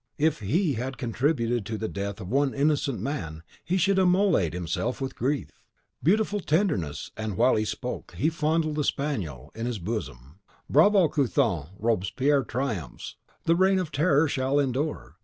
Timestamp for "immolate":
3.99-4.51